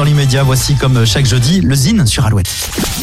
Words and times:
dans 0.00 0.04
l'immédiat, 0.04 0.44
voici 0.44 0.76
comme 0.76 1.04
chaque 1.04 1.26
jeudi 1.26 1.60
le 1.60 1.74
Zine 1.74 2.06
sur 2.06 2.24
Alouette. 2.24 2.48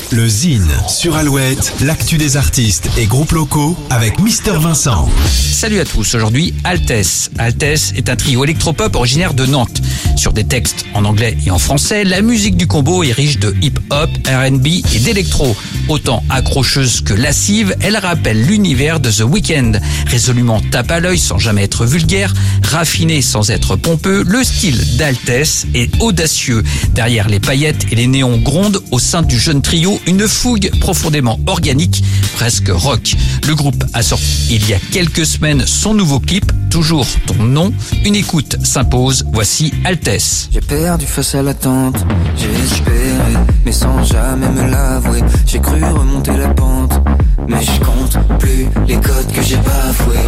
Le 0.10 0.28
Zine 0.28 0.68
sur 0.88 1.16
Alouette, 1.16 1.74
l'actu 1.82 2.18
des 2.18 2.38
artistes 2.38 2.90
et 2.98 3.06
groupes 3.06 3.34
locaux 3.34 3.78
avec 3.92 4.20
Mister 4.20 4.54
Vincent. 4.54 5.08
Salut 5.28 5.80
à 5.80 5.86
tous, 5.86 6.16
aujourd'hui 6.16 6.56
Altesse. 6.64 7.30
Altesse 7.38 7.94
est 7.96 8.10
un 8.10 8.16
trio 8.16 8.44
électropop 8.44 8.96
originaire 8.96 9.36
de 9.36 9.46
Nantes. 9.46 9.80
Sur 10.18 10.34
des 10.34 10.44
textes 10.44 10.84
en 10.96 11.06
anglais 11.06 11.38
et 11.46 11.52
en 11.52 11.60
français, 11.60 12.04
la 12.04 12.22
musique 12.22 12.58
du 12.58 12.66
combo 12.66 13.04
est 13.04 13.12
riche 13.12 13.38
de 13.38 13.56
hip-hop, 13.62 14.10
R&B 14.26 14.68
et 14.96 15.00
d'électro. 15.00 15.56
Autant 15.90 16.24
accrocheuse 16.30 17.02
que 17.02 17.14
lascive, 17.14 17.76
elle 17.82 17.98
rappelle 17.98 18.44
l'univers 18.44 19.00
de 19.00 19.12
The 19.12 19.22
Weeknd. 19.22 19.74
Résolument 20.08 20.60
tape 20.72 20.90
à 20.90 21.00
l'œil 21.00 21.20
sans 21.20 21.38
jamais 21.38 21.64
être 21.64 21.86
vulgaire, 21.86 22.34
raffiné 22.64 23.22
sans 23.22 23.52
être 23.52 23.76
pompeux, 23.76 24.24
le 24.28 24.44
style 24.44 24.98
d'Altesse 24.98 25.68
est 25.76 25.92
audacieux. 26.02 26.64
Derrière 26.94 27.30
les 27.30 27.40
paillettes 27.40 27.86
et 27.92 27.96
les 27.96 28.08
néons 28.08 28.38
grondent 28.40 28.82
au 28.90 28.98
sein 28.98 29.22
du 29.22 29.40
jeune 29.40 29.62
trio 29.62 30.02
une 30.08 30.28
fougue 30.28 30.72
profondément 30.80 31.40
organique, 31.46 32.04
presque 32.38 32.70
rock. 32.70 33.16
Le 33.48 33.56
groupe 33.56 33.84
a 33.94 34.04
sorti 34.04 34.48
il 34.52 34.70
y 34.70 34.74
a 34.76 34.78
quelques 34.92 35.26
semaines 35.26 35.66
son 35.66 35.96
nouveau 35.96 36.20
clip, 36.20 36.46
toujours 36.70 37.08
ton 37.26 37.44
nom. 37.44 37.74
Une 38.06 38.16
écoute 38.16 38.58
s'impose, 38.64 39.26
voici 39.34 39.74
Altesse. 39.84 40.48
J'ai 40.54 40.62
perdu 40.62 41.08
face 41.08 41.34
à 41.34 41.42
l'attente, 41.42 41.98
j'ai 42.38 42.52
espéré, 42.64 43.34
mais 43.66 43.72
sans 43.72 44.04
jamais 44.04 44.50
me 44.50 44.70
l'avouer. 44.70 45.22
J'ai 45.48 45.60
cru 45.60 45.84
remonter 45.84 46.38
la 46.38 46.50
pente, 46.50 47.02
mais 47.48 47.60
je 47.60 47.84
compte 47.84 48.20
plus 48.38 48.68
les 48.88 48.98
codes 48.98 49.32
que 49.34 49.42
j'ai 49.42 49.58
bafoués. 49.58 50.28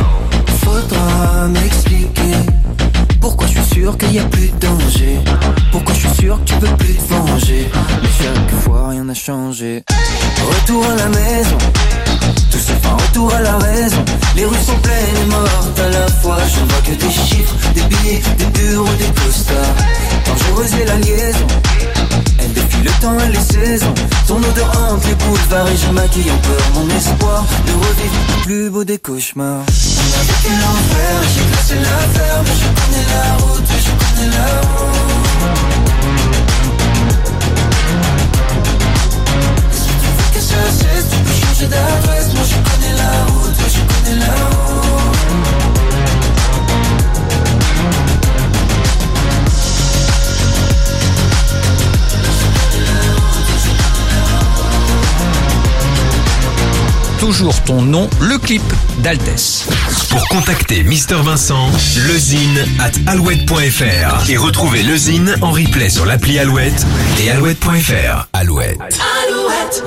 Faudra 0.63 1.47
m'expliquer 1.47 2.33
pourquoi 3.21 3.45
je 3.45 3.59
suis 3.61 3.81
sûr 3.81 3.95
qu'il 3.99 4.13
y 4.13 4.19
a 4.19 4.25
plus 4.25 4.47
de 4.47 4.65
danger. 4.65 5.19
Pourquoi 5.71 5.93
je 5.93 6.07
suis 6.07 6.21
sûr 6.21 6.39
que 6.43 6.49
tu 6.49 6.55
peux 6.55 6.75
plus 6.77 6.88
Retour 9.31 10.83
à 10.85 10.95
la 10.95 11.07
maison, 11.09 11.57
tout 12.49 12.57
se 12.57 12.71
fait 12.71 12.87
un 12.87 12.95
retour 12.95 13.31
à 13.31 13.41
la 13.41 13.57
raison. 13.59 14.03
Les 14.35 14.43
rues 14.43 14.55
sont 14.65 14.79
pleines 14.79 15.17
et 15.21 15.25
mortes 15.29 15.79
à 15.79 15.89
la 15.89 16.07
fois. 16.07 16.37
Je 16.47 16.59
vois 16.61 16.81
que 16.81 16.99
des 16.99 17.11
chiffres, 17.11 17.53
des 17.75 17.81
billets, 17.81 18.23
des 18.39 18.45
bureaux, 18.45 18.89
des 18.97 19.21
costards. 19.21 19.75
Dangereuse 20.25 20.73
est 20.81 20.85
la 20.85 20.95
liaison. 20.95 21.47
Elle 22.39 22.53
défie 22.53 22.81
le 22.83 22.91
temps 23.01 23.19
et 23.19 23.29
les 23.29 23.39
saisons. 23.39 23.93
Ton 24.27 24.37
odeur 24.37 24.71
hante 24.75 25.05
les 25.05 25.13
boulevards 25.13 25.67
et 25.67 25.77
je 25.77 25.91
maquille 25.91 26.31
en 26.31 26.37
peur 26.37 26.63
mon 26.73 26.89
espoir 26.89 27.45
de 27.67 27.71
revivre 27.73 28.15
le 28.35 28.43
plus 28.45 28.69
beau 28.71 28.83
des 28.83 28.97
cauchemars. 28.97 29.63
Toujours 57.19 57.61
ton 57.63 57.81
nom, 57.81 58.09
le 58.21 58.37
clip 58.37 58.61
d'Altesse. 58.99 59.65
Pour 60.09 60.25
contacter 60.29 60.83
Mister 60.83 61.17
Vincent, 61.21 61.69
lezine 62.07 62.65
at 62.79 63.11
alouette.fr 63.11 64.29
et 64.29 64.37
retrouver 64.37 64.83
lezine 64.83 65.35
en 65.41 65.51
replay 65.51 65.89
sur 65.89 66.05
l'appli 66.05 66.39
Alouette 66.39 66.85
et 67.21 67.29
alouette.fr. 67.29 68.29
Alouette. 68.31 68.79
Alouette, 69.27 69.83